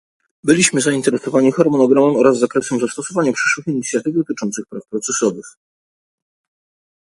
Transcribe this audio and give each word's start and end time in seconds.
Byliśmy 0.43 0.81
zainteresowani 0.81 1.51
harmonogramem 1.51 2.15
oraz 2.15 2.39
zakresem 2.39 2.79
zastosowania 2.79 3.33
przyszłych 3.33 3.67
inicjatyw 3.67 4.13
dotyczących 4.15 4.65
praw 4.65 4.87
procesowych 4.87 5.45